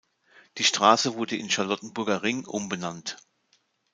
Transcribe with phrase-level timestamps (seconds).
[0.57, 3.17] Die Straße wurde in Charlottenburger Ring umbenannt.